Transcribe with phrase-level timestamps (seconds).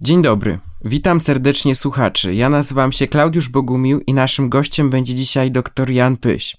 [0.00, 2.34] Dzień dobry, witam serdecznie słuchaczy.
[2.34, 6.56] Ja nazywam się Klaudiusz Bogumił i naszym gościem będzie dzisiaj dr Jan Pyś.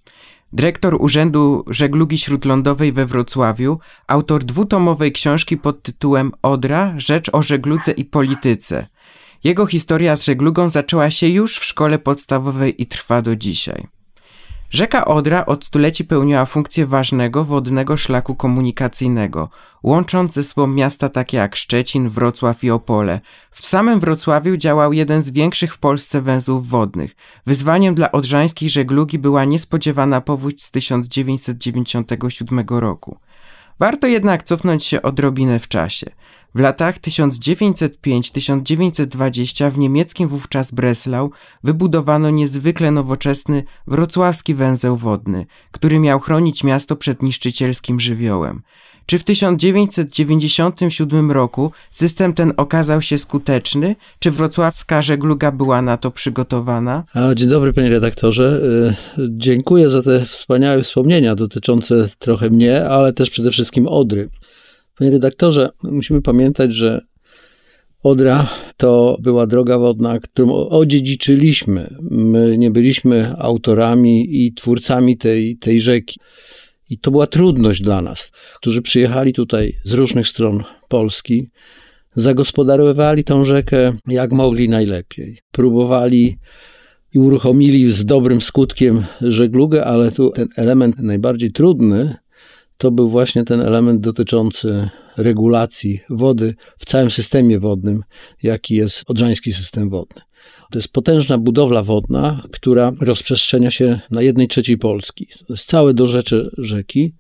[0.53, 7.91] Dyrektor Urzędu Żeglugi Śródlądowej we Wrocławiu, autor dwutomowej książki pod tytułem Odra– Rzecz o żegludze
[7.91, 8.87] i polityce.
[9.43, 13.87] Jego historia z żeglugą zaczęła się już w szkole podstawowej i trwa do dzisiaj.
[14.69, 19.49] Rzeka Odra od stuleci pełniła funkcję ważnego wodnego szlaku komunikacyjnego,
[19.83, 23.19] łącząc ze sobą miasta takie jak Szczecin, Wrocław i Opole.
[23.51, 27.15] W samym Wrocławiu działał jeden z większych w Polsce węzłów wodnych.
[27.45, 33.17] Wyzwaniem dla odrzańskiej żeglugi była niespodziewana powódź z 1997 roku.
[33.79, 36.11] Warto jednak cofnąć się odrobinę w czasie.
[36.55, 41.31] W latach 1905-1920 w niemieckim wówczas Breslau
[41.63, 48.61] wybudowano niezwykle nowoczesny wrocławski węzeł wodny, który miał chronić miasto przed niszczycielskim żywiołem.
[49.07, 53.95] Czy w 1997 roku system ten okazał się skuteczny?
[54.19, 57.03] Czy wrocławska żegluga była na to przygotowana?
[57.13, 58.61] A, dzień dobry, panie redaktorze.
[59.17, 64.29] Y, dziękuję za te wspaniałe wspomnienia dotyczące trochę mnie, ale też przede wszystkim Odry.
[64.97, 67.01] Panie redaktorze, musimy pamiętać, że
[68.03, 71.95] Odra to była droga wodna, którą odziedziczyliśmy.
[72.11, 76.19] My nie byliśmy autorami i twórcami tej, tej rzeki.
[76.89, 81.49] I to była trudność dla nas, którzy przyjechali tutaj z różnych stron Polski,
[82.11, 85.37] zagospodarowywali tą rzekę jak mogli najlepiej.
[85.51, 86.37] Próbowali
[87.13, 92.15] i uruchomili z dobrym skutkiem żeglugę, ale tu ten element najbardziej trudny
[92.77, 98.03] to był właśnie ten element dotyczący regulacji wody w całym systemie wodnym,
[98.43, 100.21] jaki jest odrzański system wodny.
[100.71, 105.27] To jest potężna budowla wodna, która rozprzestrzenia się na jednej trzeciej Polski.
[105.47, 107.13] To jest całe dorzecze rzeki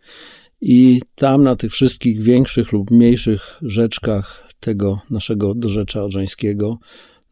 [0.61, 6.79] i tam na tych wszystkich większych lub mniejszych rzeczkach tego naszego dorzecza odrzańskiego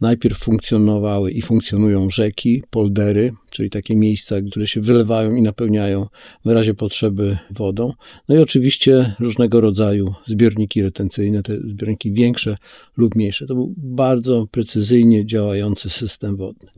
[0.01, 6.07] Najpierw funkcjonowały i funkcjonują rzeki, poldery, czyli takie miejsca, które się wylewają i napełniają
[6.45, 7.94] w razie potrzeby wodą.
[8.29, 12.57] No i oczywiście różnego rodzaju zbiorniki retencyjne, te zbiorniki większe
[12.97, 13.47] lub mniejsze.
[13.47, 16.69] To był bardzo precyzyjnie działający system wodny.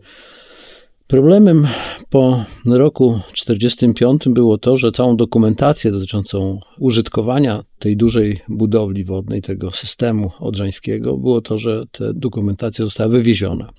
[1.07, 1.68] Problemem
[2.09, 9.72] po roku 1945 było to, że całą dokumentację dotyczącą użytkowania tej dużej budowli wodnej, tego
[9.72, 13.69] systemu odrzańskiego, było to, że ta dokumentacja została wywieziona.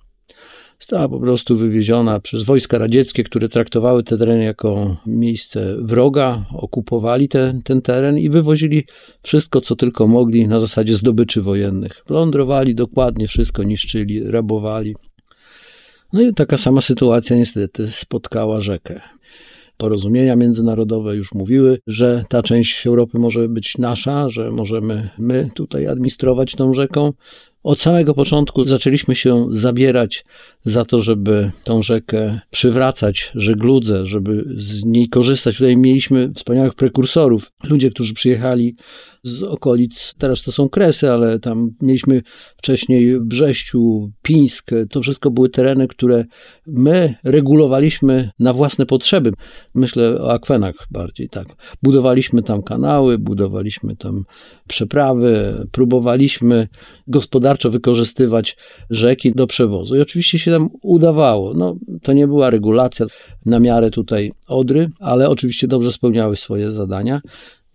[0.81, 7.29] Została po prostu wywieziona przez wojska radzieckie, które traktowały te tereny jako miejsce wroga, okupowali
[7.29, 8.85] te, ten teren i wywozili
[9.23, 12.03] wszystko, co tylko mogli na zasadzie zdobyczy wojennych.
[12.07, 14.95] Plądrowali dokładnie wszystko, niszczyli, rabowali.
[16.13, 19.01] No i taka sama sytuacja niestety spotkała rzekę.
[19.77, 25.87] Porozumienia międzynarodowe już mówiły, że ta część Europy może być nasza, że możemy my tutaj
[25.87, 27.13] administrować tą rzeką.
[27.69, 30.25] Od samego początku zaczęliśmy się zabierać
[30.63, 35.57] za to, żeby tą rzekę przywracać żegludze, żeby z niej korzystać.
[35.57, 38.77] Tutaj mieliśmy wspaniałych prekursorów, ludzie, którzy przyjechali
[39.23, 42.23] z okolic, teraz to są Kresy, ale tam mieliśmy
[42.57, 46.25] wcześniej Brześciu, Pińsk, to wszystko były tereny, które
[46.67, 49.33] my regulowaliśmy na własne potrzeby.
[49.75, 51.47] Myślę o akwenach bardziej, tak.
[51.83, 54.25] Budowaliśmy tam kanały, budowaliśmy tam
[54.69, 56.69] przeprawy, próbowaliśmy
[57.59, 58.57] gospodarczo wykorzystywać
[58.91, 61.55] rzeki do przewozu i oczywiście się tam udawało.
[61.55, 63.07] No, to nie była regulacja
[63.47, 67.21] na miarę tutaj Odry, ale oczywiście dobrze spełniały swoje zadania.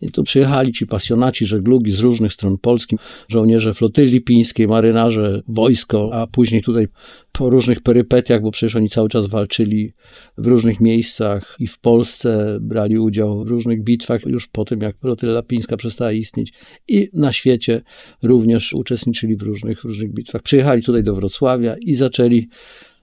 [0.04, 2.98] I tu przyjechali ci pasjonaci żeglugi z różnych stron Polski,
[3.28, 6.88] żołnierze flotyli lipińskiej, marynarze, wojsko, a później tutaj
[7.32, 9.94] po różnych perypetiach, bo przecież oni cały czas walczyli
[10.38, 15.00] w różnych miejscach i w Polsce brali udział w różnych bitwach już po tym, jak
[15.00, 16.54] flotyla lapińska przestała istnieć
[16.88, 17.82] i na świecie
[18.24, 20.42] również uczestniczyli w różnych, w różnych bitwach.
[20.42, 22.48] Przyjechali tutaj do Wrocławia i zaczęli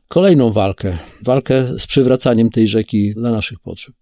[0.09, 3.95] kolejną walkę, walkę z przywracaniem tej rzeki dla naszych potrzeb.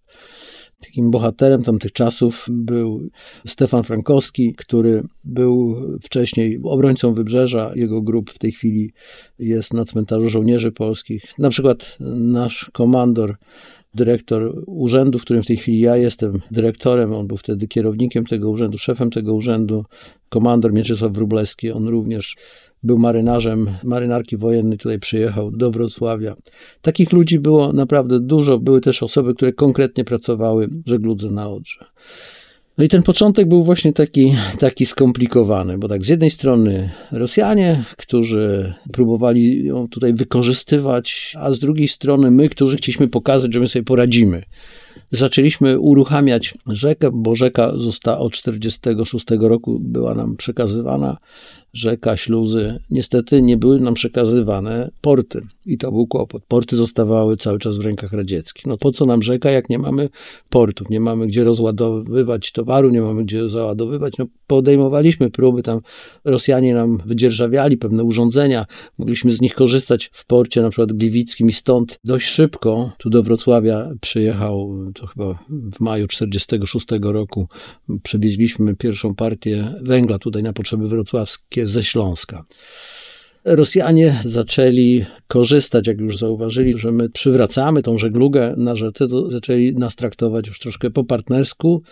[0.80, 3.08] Takim bohaterem tamtych czasów był
[3.46, 7.72] Stefan Frankowski, który był wcześniej obrońcą wybrzeża.
[7.74, 8.92] Jego grup w tej chwili
[9.38, 11.38] jest na cmentarzu żołnierzy polskich.
[11.38, 13.36] Na przykład nasz komandor
[13.94, 18.50] dyrektor urzędu, w którym w tej chwili ja jestem dyrektorem, on był wtedy kierownikiem tego
[18.50, 19.84] urzędu, szefem tego urzędu,
[20.28, 22.36] komandor Mieczysław Wróblewski, on również
[22.82, 26.36] był marynarzem marynarki wojennej, tutaj przyjechał do Wrocławia.
[26.82, 28.58] Takich ludzi było naprawdę dużo.
[28.58, 31.84] Były też osoby, które konkretnie pracowały w żegludze na Odrze.
[32.78, 37.84] No i ten początek był właśnie taki, taki skomplikowany, bo tak z jednej strony Rosjanie,
[37.96, 43.68] którzy próbowali ją tutaj wykorzystywać, a z drugiej strony my, którzy chcieliśmy pokazać, że my
[43.68, 44.42] sobie poradzimy.
[45.10, 51.16] Zaczęliśmy uruchamiać rzekę, bo rzeka została od 1946 roku była nam przekazywana
[51.72, 55.40] rzeka, śluzy, niestety nie były nam przekazywane porty.
[55.66, 56.42] I to był kłopot.
[56.48, 58.66] Porty zostawały cały czas w rękach radzieckich.
[58.66, 60.08] No po co nam rzeka, jak nie mamy
[60.50, 64.18] portów, nie mamy gdzie rozładowywać towaru, nie mamy gdzie załadowywać.
[64.18, 65.80] No podejmowaliśmy próby, tam
[66.24, 68.66] Rosjanie nam wydzierżawiali pewne urządzenia,
[68.98, 73.22] mogliśmy z nich korzystać w porcie na przykład gliwickim i stąd dość szybko tu do
[73.22, 77.48] Wrocławia przyjechał, to chyba w maju 46 roku,
[78.02, 82.44] przewieźliśmy pierwszą partię węgla tutaj na potrzeby wrocławskie ze Śląska.
[83.44, 89.72] Rosjanie zaczęli korzystać, jak już zauważyli, że my przywracamy tą żeglugę na rzece, to zaczęli
[89.72, 91.82] nas traktować już troszkę po partnersku.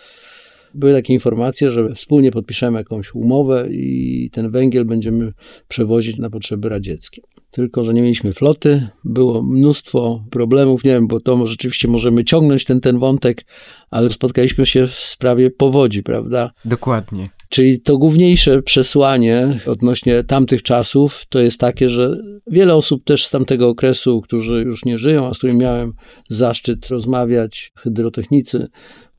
[0.73, 5.33] Były takie informacje, że wspólnie podpiszemy jakąś umowę i ten węgiel będziemy
[5.67, 7.21] przewozić na potrzeby radzieckie.
[7.51, 12.65] Tylko, że nie mieliśmy floty, było mnóstwo problemów, nie wiem, bo to rzeczywiście możemy ciągnąć
[12.65, 13.45] ten, ten wątek,
[13.91, 16.51] ale spotkaliśmy się w sprawie powodzi, prawda?
[16.65, 17.29] Dokładnie.
[17.49, 22.17] Czyli to główniejsze przesłanie odnośnie tamtych czasów to jest takie, że
[22.47, 25.93] wiele osób też z tamtego okresu, którzy już nie żyją, a z którymi miałem
[26.29, 28.67] zaszczyt rozmawiać, hydrotechnicy,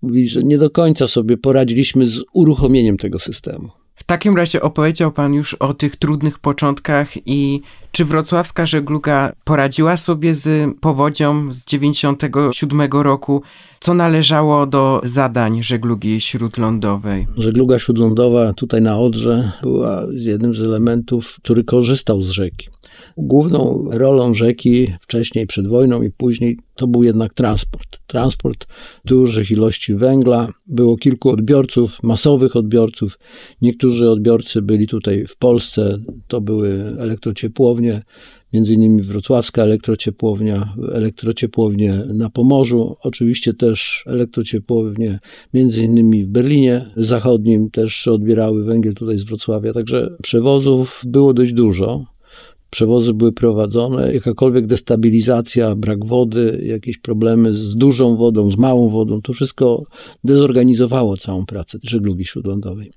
[0.03, 3.71] mówili, że nie do końca sobie poradziliśmy z uruchomieniem tego systemu.
[3.95, 7.61] W takim razie opowiedział Pan już o tych trudnych początkach i
[7.99, 13.43] czy wrocławska żegluga poradziła sobie z powodzią z 97 roku?
[13.81, 17.27] Co należało do zadań żeglugi śródlądowej?
[17.37, 22.69] Żegluga śródlądowa tutaj na Odrze była jednym z elementów, który korzystał z rzeki.
[23.17, 27.99] Główną rolą rzeki wcześniej, przed wojną i później, to był jednak transport.
[28.07, 28.67] Transport
[29.05, 30.49] dużych ilości węgla.
[30.67, 33.19] Było kilku odbiorców, masowych odbiorców.
[33.63, 35.99] Niektórzy odbiorcy byli tutaj w Polsce,
[36.29, 37.88] to były elektrociepłownie,
[38.53, 45.19] między innymi wrocławska elektrociepłownia, elektrociepłownie na Pomorzu, oczywiście też elektrociepłownie
[45.55, 51.53] między innymi w Berlinie Zachodnim też odbierały węgiel tutaj z Wrocławia, także przewozów było dość
[51.53, 52.05] dużo
[52.71, 59.23] przewozy były prowadzone, jakakolwiek destabilizacja, brak wody, jakieś problemy z dużą wodą, z małą wodą,
[59.23, 59.83] to wszystko
[60.25, 62.93] dezorganizowało całą pracę żeglugi śródlądowej.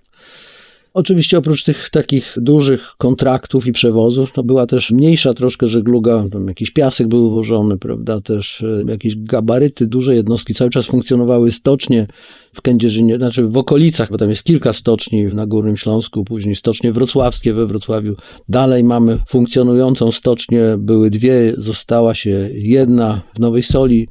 [0.94, 6.48] Oczywiście oprócz tych takich dużych kontraktów i przewozów, no była też mniejsza troszkę żegluga, tam
[6.48, 12.08] jakiś piasek był uwożony, prawda, też e, jakieś gabaryty, duże jednostki, cały czas funkcjonowały stocznie
[12.54, 16.92] w Kędzierzynie, znaczy w okolicach, bo tam jest kilka stoczni na Górnym Śląsku, później stocznie
[16.94, 18.16] wrocławskie we Wrocławiu.
[18.50, 24.08] Dalej mamy funkcjonującą stocznię, były dwie, została się jedna w Nowej Soli,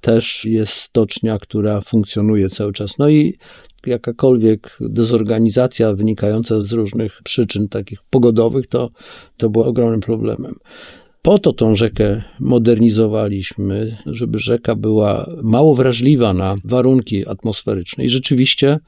[0.00, 2.98] też jest stocznia, która funkcjonuje cały czas.
[2.98, 3.38] No i
[3.86, 8.90] jakakolwiek dezorganizacja wynikająca z różnych przyczyn takich pogodowych, to,
[9.36, 10.54] to było ogromnym problemem.
[11.22, 18.04] Po to tą rzekę modernizowaliśmy, żeby rzeka była mało wrażliwa na warunki atmosferyczne.
[18.04, 18.78] I rzeczywiście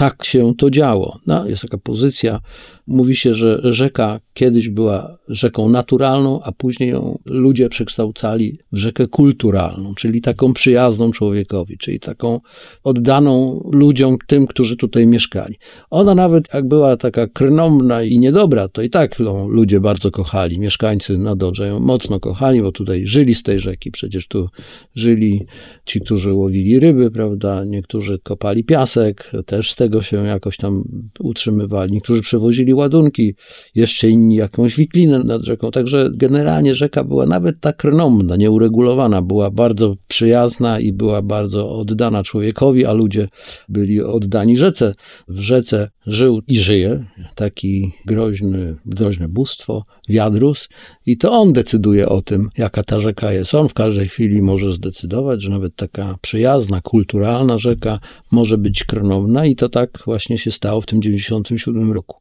[0.00, 1.18] tak się to działo.
[1.26, 2.40] No, jest taka pozycja,
[2.86, 9.06] mówi się, że rzeka kiedyś była rzeką naturalną, a później ją ludzie przekształcali w rzekę
[9.06, 12.40] kulturalną, czyli taką przyjazną człowiekowi, czyli taką
[12.84, 15.54] oddaną ludziom, tym, którzy tutaj mieszkali.
[15.90, 20.58] Ona nawet jak była taka krnomna i niedobra, to i tak ją ludzie bardzo kochali.
[20.58, 23.90] Mieszkańcy na Dodrze ją mocno kochali, bo tutaj żyli z tej rzeki.
[23.90, 24.48] Przecież tu
[24.94, 25.46] żyli
[25.84, 27.64] ci, którzy łowili ryby, prawda?
[27.64, 30.84] Niektórzy kopali piasek, też z tego się jakoś tam
[31.20, 31.92] utrzymywali.
[31.92, 33.34] Niektórzy przewozili ładunki,
[33.74, 35.70] jeszcze inni jakąś wiklinę nad rzeką.
[35.70, 42.22] Także generalnie rzeka była nawet tak renomna, nieuregulowana, była bardzo przyjazna i była bardzo oddana
[42.22, 43.28] człowiekowi, a ludzie
[43.68, 44.94] byli oddani rzece.
[45.28, 50.68] W rzece żył i żyje taki groźny, groźne bóstwo, wiadrus
[51.10, 53.54] i to on decyduje o tym, jaka ta rzeka jest.
[53.54, 58.00] On w każdej chwili może zdecydować, że nawet taka przyjazna, kulturalna rzeka
[58.32, 62.20] może być kronowna i to tak właśnie się stało w tym 97 roku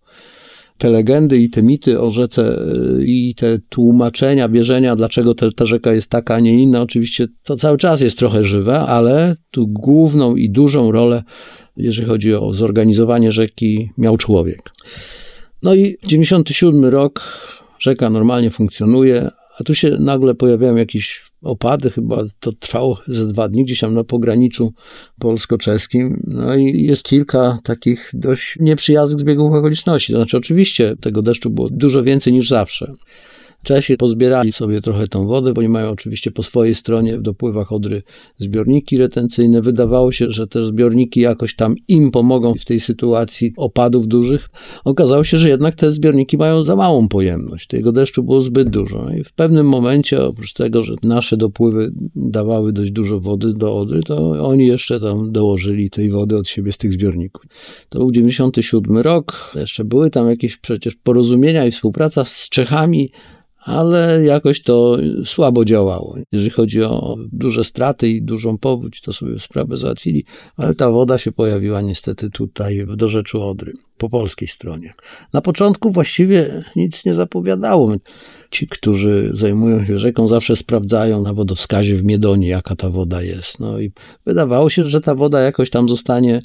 [0.80, 2.62] te legendy i te mity o rzece
[3.00, 7.28] y, i te tłumaczenia, wierzenia, dlaczego te, ta rzeka jest taka, a nie inna, oczywiście
[7.44, 11.24] to cały czas jest trochę żywe, ale tu główną i dużą rolę,
[11.78, 14.62] jeżeli chodzi o zorganizowanie rzeki, miał człowiek.
[15.64, 17.22] No i 97 rok,
[17.80, 23.50] rzeka normalnie funkcjonuje, a tu się nagle pojawiają jakieś opady, chyba to trwało ze dwa
[23.50, 24.74] dni, gdzieś tam na pograniczu
[25.20, 26.22] polsko-czeskim.
[26.28, 30.14] No i jest kilka takich dość nieprzyjaznych zbiegów okoliczności.
[30.14, 32.94] To znaczy, oczywiście tego deszczu było dużo więcej niż zawsze.
[33.64, 37.72] Czesi pozbierali sobie trochę tą wodę, bo oni mają oczywiście po swojej stronie w dopływach
[37.72, 38.04] Odry
[38.38, 39.62] zbiorniki retencyjne.
[39.62, 44.50] Wydawało się, że te zbiorniki jakoś tam im pomogą w tej sytuacji opadów dużych.
[44.84, 47.68] Okazało się, że jednak te zbiorniki mają za małą pojemność.
[47.68, 49.10] Tego deszczu było zbyt dużo.
[49.20, 54.02] I w pewnym momencie, oprócz tego, że nasze dopływy dawały dość dużo wody do Odry,
[54.02, 57.46] to oni jeszcze tam dołożyli tej wody od siebie z tych zbiorników.
[57.90, 59.52] To był 97 rok.
[59.56, 63.10] Jeszcze były tam jakieś przecież porozumienia i współpraca z Czechami
[63.60, 66.18] ale jakoś to słabo działało.
[66.32, 70.26] Jeżeli chodzi o duże straty i dużą powódź, to sobie sprawę załatwili,
[70.58, 74.94] ale ta woda się pojawiła niestety tutaj w dorzeczu Odry, po polskiej stronie.
[75.34, 77.96] Na początku właściwie nic nie zapowiadało.
[78.52, 83.60] Ci, którzy zajmują się rzeką, zawsze sprawdzają na wodowskazie w Miedonie, jaka ta woda jest.
[83.60, 83.92] No i
[84.26, 86.42] wydawało się, że ta woda jakoś tam zostanie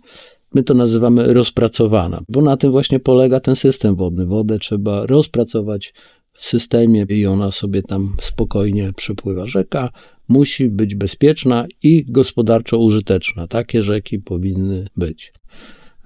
[0.55, 4.27] My to nazywamy rozpracowana, bo na tym właśnie polega ten system wodny.
[4.27, 5.95] Wodę trzeba rozpracować
[6.35, 9.47] w systemie i ona sobie tam spokojnie przepływa.
[9.47, 9.91] Rzeka
[10.29, 13.47] musi być bezpieczna i gospodarczo użyteczna.
[13.47, 15.33] Takie rzeki powinny być.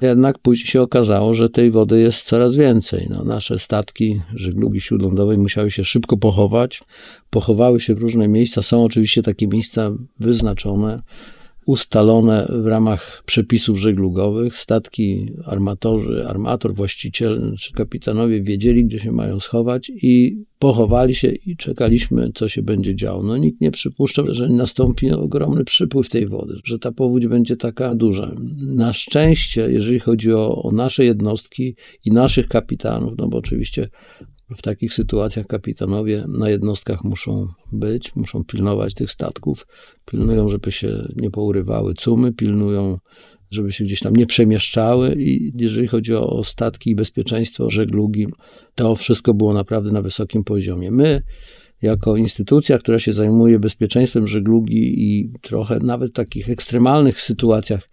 [0.02, 3.06] Jednak później się okazało, że tej wody jest coraz więcej.
[3.10, 6.82] No, nasze statki żeglugi śródlądowej musiały się szybko pochować.
[7.30, 8.62] Pochowały się w różne miejsca.
[8.62, 11.02] Są oczywiście takie miejsca wyznaczone
[11.68, 14.56] ustalone w ramach przepisów żeglugowych.
[14.56, 21.56] Statki, armatorzy, armator, właściciel czy kapitanowie wiedzieli, gdzie się mają schować i pochowali się i
[21.56, 23.22] czekaliśmy, co się będzie działo.
[23.22, 27.94] No nikt nie przypuszczał, że nastąpi ogromny przypływ tej wody, że ta powódź będzie taka
[27.94, 28.34] duża.
[28.76, 33.88] Na szczęście, jeżeli chodzi o, o nasze jednostki i naszych kapitanów, no bo oczywiście
[34.56, 39.66] w takich sytuacjach kapitanowie na jednostkach muszą być, muszą pilnować tych statków,
[40.06, 42.98] pilnują, żeby się nie pourywały cumy, pilnują,
[43.50, 48.26] żeby się gdzieś tam nie przemieszczały i jeżeli chodzi o statki i bezpieczeństwo żeglugi,
[48.74, 50.90] to wszystko było naprawdę na wysokim poziomie.
[50.90, 51.22] My
[51.82, 57.88] jako instytucja, która się zajmuje bezpieczeństwem żeglugi i trochę nawet w takich ekstremalnych sytuacjach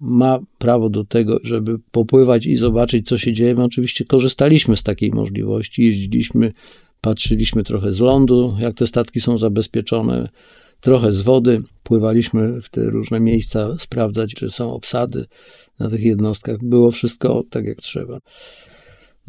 [0.00, 3.54] ma prawo do tego, żeby popływać i zobaczyć, co się dzieje.
[3.54, 6.52] My oczywiście korzystaliśmy z takiej możliwości, jeździliśmy,
[7.00, 10.28] patrzyliśmy trochę z lądu, jak te statki są zabezpieczone,
[10.80, 15.26] trochę z wody, pływaliśmy w te różne miejsca, sprawdzać, czy są obsady
[15.78, 16.56] na tych jednostkach.
[16.62, 18.18] Było wszystko tak, jak trzeba.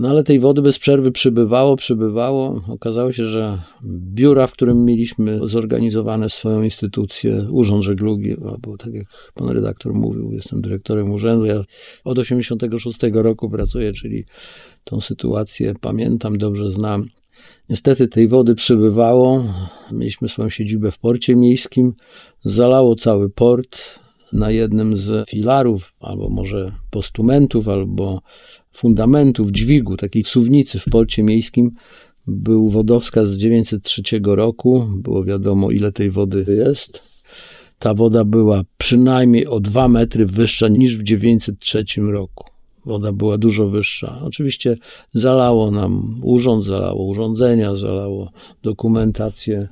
[0.01, 2.62] No ale tej wody bez przerwy przybywało, przybywało.
[2.67, 9.05] Okazało się, że biura, w którym mieliśmy zorganizowane swoją instytucję, Urząd Żeglugi, bo tak jak
[9.34, 11.46] pan redaktor mówił, jestem dyrektorem urzędu.
[11.46, 11.63] Ja
[12.03, 14.25] od 86 roku pracuję, czyli
[14.84, 17.05] tą sytuację pamiętam, dobrze znam.
[17.70, 19.43] Niestety tej wody przybywało.
[19.91, 21.93] Mieliśmy swoją siedzibę w porcie miejskim.
[22.39, 24.00] Zalało cały port
[24.33, 28.21] na jednym z filarów, albo może postumentów, albo
[28.71, 31.71] fundamentów dźwigu, takiej suwnicy w porcie miejskim,
[32.27, 34.88] był wodowskaz z 903 roku.
[34.95, 37.01] Było wiadomo, ile tej wody jest.
[37.79, 42.45] Ta woda była przynajmniej o 2 metry wyższa niż w 903 roku.
[42.85, 44.19] Woda była dużo wyższa.
[44.23, 44.77] Oczywiście
[45.11, 48.31] zalało nam urząd, zalało urządzenia, zalało
[48.63, 49.67] dokumentację.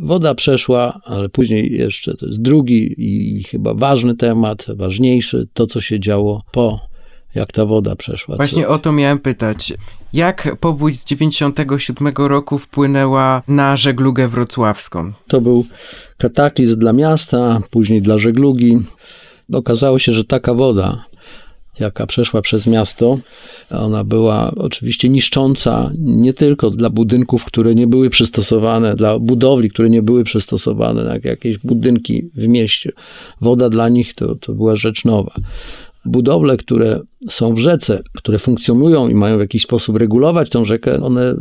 [0.00, 5.80] Woda przeszła, ale później jeszcze to jest drugi i chyba ważny temat, ważniejszy, to co
[5.80, 6.90] się działo po
[7.34, 8.36] jak ta woda przeszła.
[8.36, 9.72] Właśnie o to miałem pytać.
[10.12, 15.12] Jak powódź z 97 roku wpłynęła na żeglugę wrocławską?
[15.26, 15.66] To był
[16.18, 18.78] kataklizm dla miasta, później dla żeglugi.
[19.52, 21.04] Okazało się, że taka woda,
[21.80, 23.18] jaka przeszła przez miasto,
[23.70, 29.90] ona była oczywiście niszcząca nie tylko dla budynków, które nie były przystosowane, dla budowli, które
[29.90, 32.92] nie były przystosowane, jak jakieś budynki w mieście.
[33.40, 35.34] Woda dla nich to, to była rzecz nowa
[36.04, 41.02] budowle, które są w rzece, które funkcjonują i mają w jakiś sposób regulować tą rzekę,
[41.02, 41.36] one y,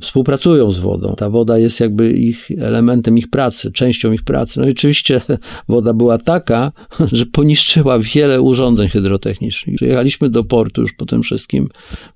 [0.00, 1.14] współpracują z wodą.
[1.16, 4.60] Ta woda jest jakby ich elementem ich pracy, częścią ich pracy.
[4.60, 5.20] No i oczywiście
[5.68, 6.72] woda była taka,
[7.12, 9.76] że poniszczyła wiele urządzeń hydrotechnicznych.
[9.76, 11.68] Przyjechaliśmy do portu już po tym wszystkim.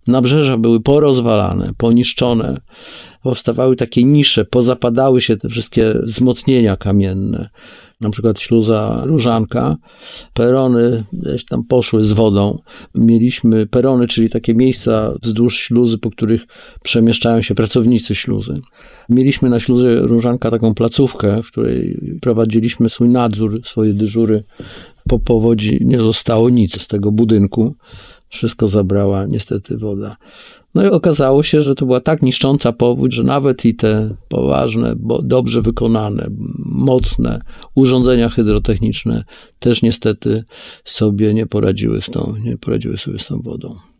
[0.07, 2.61] Nabrzeża były porozwalane, poniszczone.
[3.23, 7.49] Powstawały takie nisze, pozapadały się te wszystkie wzmocnienia kamienne
[8.03, 9.77] na przykład śluza Różanka,
[10.35, 11.05] perony
[11.49, 12.59] tam poszły z wodą.
[12.95, 16.47] Mieliśmy perony, czyli takie miejsca wzdłuż śluzy, po których
[16.83, 18.61] przemieszczają się pracownicy śluzy.
[19.09, 24.45] Mieliśmy na śluzie Różanka taką placówkę, w której prowadziliśmy swój nadzór, swoje dyżury.
[25.09, 27.75] Po powodzi nie zostało nic z tego budynku.
[28.33, 30.17] Wszystko zabrała niestety woda.
[30.75, 34.95] No i okazało się, że to była tak niszcząca powódź, że nawet i te poważne,
[35.23, 36.31] dobrze wykonane,
[36.67, 37.41] mocne
[37.75, 39.25] urządzenia hydrotechniczne
[39.59, 40.45] też niestety
[40.85, 43.92] sobie nie poradziły z tą, nie poradziły sobie z tą wodą.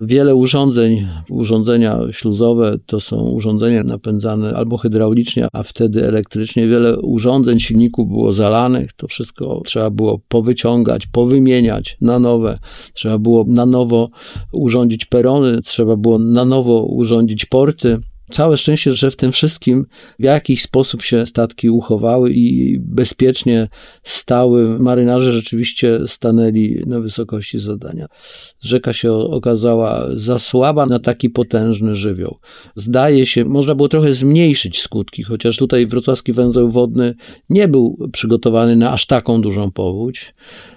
[0.00, 6.68] Wiele urządzeń, urządzenia śluzowe to są urządzenia napędzane albo hydraulicznie, a wtedy elektrycznie.
[6.68, 8.92] Wiele urządzeń, silników było zalanych.
[8.92, 12.58] To wszystko trzeba było powyciągać, powymieniać na nowe.
[12.92, 14.08] Trzeba było na nowo
[14.52, 17.98] urządzić perony, trzeba było na nowo urządzić porty.
[18.30, 19.86] Całe szczęście, że w tym wszystkim
[20.18, 23.68] w jakiś sposób się statki uchowały i bezpiecznie
[24.02, 24.78] stały.
[24.78, 28.06] Marynarze rzeczywiście stanęli na wysokości zadania.
[28.60, 32.38] Rzeka się okazała za słaba na taki potężny żywioł.
[32.74, 37.14] Zdaje się, można było trochę zmniejszyć skutki, chociaż tutaj wrocławski węzeł wodny
[37.50, 40.34] nie był przygotowany na aż taką dużą powódź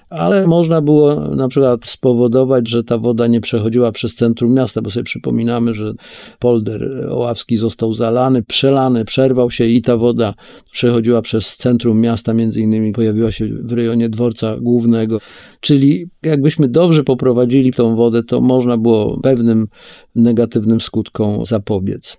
[0.09, 4.89] ale można było na przykład spowodować, że ta woda nie przechodziła przez centrum miasta, bo
[4.89, 5.93] sobie przypominamy, że
[6.39, 10.33] polder oławski został zalany, przelany, przerwał się i ta woda
[10.71, 15.19] przechodziła przez centrum miasta, między innymi pojawiła się w rejonie dworca głównego.
[15.59, 19.67] Czyli jakbyśmy dobrze poprowadzili tą wodę, to można było pewnym
[20.15, 22.17] negatywnym skutkom zapobiec.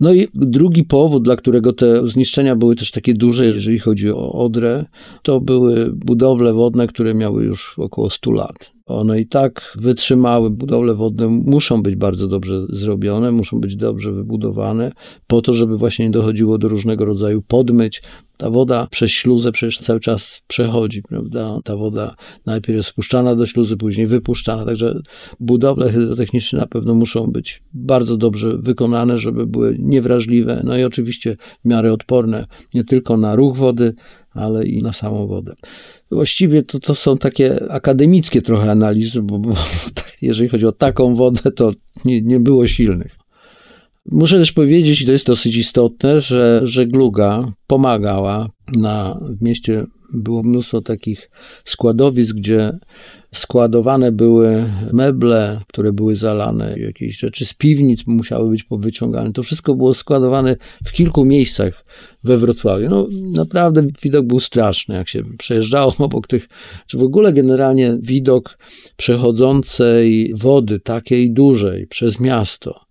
[0.00, 4.32] No i drugi powód, dla którego te zniszczenia były też takie duże, jeżeli chodzi o
[4.32, 4.84] Odrę,
[5.22, 8.76] to były budowle wodne, które miały już około 100 lat.
[8.86, 14.92] One i tak wytrzymały, budowle wodne muszą być bardzo dobrze zrobione, muszą być dobrze wybudowane,
[15.26, 18.02] po to, żeby właśnie nie dochodziło do różnego rodzaju podmyć.
[18.36, 21.58] Ta woda przez śluzę przecież cały czas przechodzi, prawda?
[21.64, 22.14] Ta woda
[22.46, 25.00] najpierw jest wpuszczana do śluzy, później wypuszczana, także
[25.40, 31.36] budowle hydrotechniczne na pewno muszą być bardzo dobrze wykonane, żeby były niewrażliwe, no i oczywiście
[31.64, 33.94] w miarę odporne nie tylko na ruch wody,
[34.30, 35.54] ale i na samą wodę.
[36.10, 39.54] Właściwie to, to są takie akademickie trochę analizy, bo, bo
[40.22, 41.72] jeżeli chodzi o taką wodę, to
[42.04, 43.25] nie, nie było silnych.
[44.10, 48.48] Muszę też powiedzieć, i to jest dosyć istotne, że żegluga pomagała.
[48.72, 49.84] Na, w mieście
[50.14, 51.30] było mnóstwo takich
[51.64, 52.72] składowisk, gdzie
[53.34, 59.32] składowane były meble, które były zalane, jakieś rzeczy z piwnic musiały być powyciągane.
[59.32, 61.84] To wszystko było składowane w kilku miejscach
[62.24, 62.88] we Wrocławiu.
[62.90, 66.48] No, naprawdę widok był straszny, jak się przejeżdżało obok tych,
[66.86, 68.58] czy w ogóle generalnie widok
[68.96, 72.85] przechodzącej wody takiej dużej przez miasto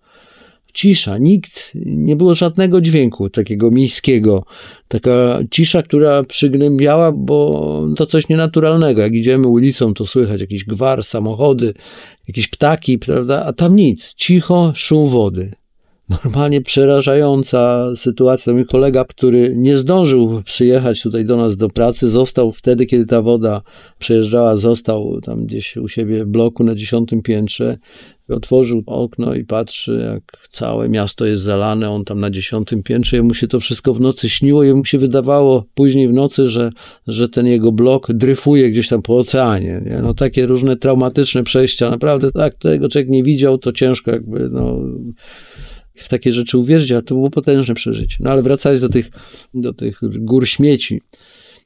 [0.75, 4.43] cisza, nikt, nie było żadnego dźwięku takiego miejskiego.
[4.87, 9.01] Taka cisza, która przygnębiała, bo to coś nienaturalnego.
[9.01, 11.73] Jak idziemy ulicą, to słychać jakiś gwar, samochody,
[12.27, 13.45] jakieś ptaki, prawda?
[13.45, 15.51] A tam nic, cicho, szum wody.
[16.09, 18.53] Normalnie przerażająca sytuacja.
[18.53, 23.21] Mój kolega, który nie zdążył przyjechać tutaj do nas do pracy, został wtedy, kiedy ta
[23.21, 23.61] woda
[23.99, 27.77] przejeżdżała, został tam gdzieś u siebie w bloku na dziesiątym piętrze
[28.29, 33.33] Otworzył okno i patrzy, jak całe miasto jest zalane, on tam na dziesiątym piętrze, jemu
[33.33, 36.69] się to wszystko w nocy śniło, jemu się wydawało później w nocy, że,
[37.07, 39.81] że ten jego blok dryfuje gdzieś tam po oceanie.
[39.85, 39.99] Nie?
[40.01, 44.79] No takie różne traumatyczne przejścia, naprawdę tak, tego człowiek nie widział, to ciężko jakby, no
[45.95, 48.17] w takie rzeczy uwierzyć, a to było potężne przeżycie.
[48.19, 49.09] No ale wracając do tych,
[49.53, 51.01] do tych gór śmieci,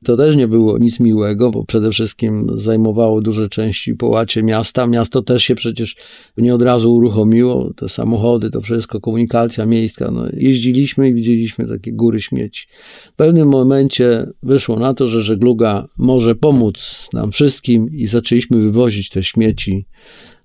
[0.03, 4.87] to też nie było nic miłego, bo przede wszystkim zajmowało duże części połacie miasta.
[4.87, 5.95] Miasto też się przecież
[6.37, 10.11] nie od razu uruchomiło, te samochody, to wszystko, komunikacja miejska.
[10.11, 12.67] No, jeździliśmy i widzieliśmy takie góry śmieci.
[13.13, 19.09] W pewnym momencie wyszło na to, że żegluga może pomóc nam wszystkim i zaczęliśmy wywozić
[19.09, 19.85] te śmieci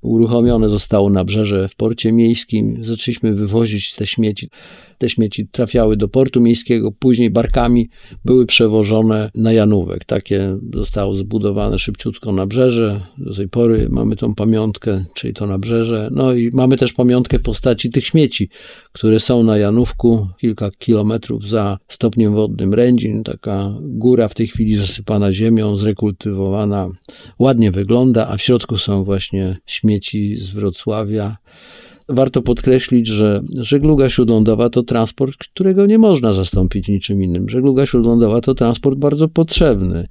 [0.04, 2.84] uruchomione zostało nabrzeże w porcie miejskim.
[2.84, 4.50] Zaczęliśmy wywozić te śmieci.
[4.98, 7.88] Te śmieci trafiały do portu miejskiego, później barkami
[8.24, 10.04] były przewożone na Janówek.
[10.04, 13.00] Takie zostało zbudowane szybciutko nabrzeże.
[13.18, 16.08] Do tej pory mamy tą pamiątkę, czyli to nabrzeże.
[16.10, 18.48] No i mamy też pamiątkę w postaci tych śmieci,
[18.92, 23.24] które są na Janówku, kilka kilometrów za stopniem wodnym Rędzin.
[23.24, 26.88] Taka góra w tej chwili zasypana ziemią, zrekultywowana.
[27.38, 31.36] Ładnie wygląda, a w środku są właśnie śmieci z Wrocławia.
[32.08, 37.48] Warto podkreślić, że żegluga śródlądowa to transport, którego nie można zastąpić niczym innym.
[37.48, 40.08] Żegluga śródlądowa to transport bardzo potrzebny.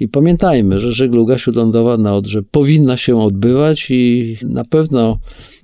[0.00, 5.18] I pamiętajmy, że żegluga śródlądowa na Odrze powinna się odbywać i na pewno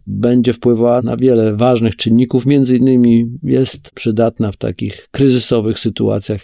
[0.06, 6.40] będzie wpływała na wiele ważnych czynników, między innymi jest przydatna w takich kryzysowych sytuacjach,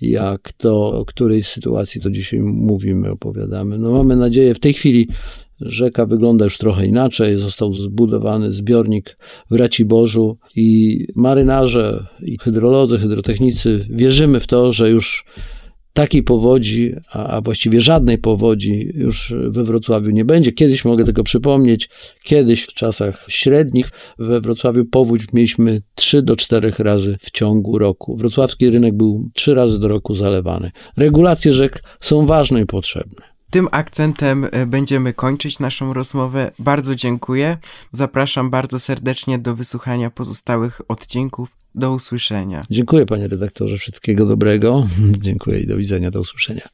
[0.00, 3.78] jak to, o której sytuacji to dzisiaj mówimy, opowiadamy.
[3.78, 5.08] No mamy nadzieję, w tej chwili
[5.60, 7.40] Rzeka wygląda już trochę inaczej.
[7.40, 9.18] Został zbudowany zbiornik
[9.50, 15.24] w Raciborzu i marynarze, i hydrolodzy, hydrotechnicy wierzymy w to, że już
[15.98, 20.52] takiej powodzi, a, właściwie żadnej powodzi już we Wrocławiu nie będzie.
[20.52, 21.88] Kiedyś mogę tego przypomnieć,
[22.24, 28.16] kiedyś w czasach średnich we Wrocławiu powódź mieliśmy 3 do 4 razy w ciągu roku.
[28.16, 30.70] Wrocławski rynek był 3 razy do roku zalewany.
[30.96, 33.27] Regulacje rzek są ważne i potrzebne.
[33.50, 36.50] Tym akcentem e, będziemy kończyć naszą rozmowę.
[36.58, 37.56] Bardzo dziękuję.
[37.92, 41.58] Zapraszam bardzo serdecznie do wysłuchania pozostałych odcinków.
[41.74, 42.66] Do usłyszenia.
[42.70, 44.86] Dziękuję panie redaktorze, wszystkiego dobrego.
[45.26, 46.68] Dziękuję i do widzenia, do usłyszenia.